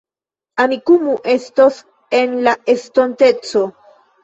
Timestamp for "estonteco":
2.77-3.65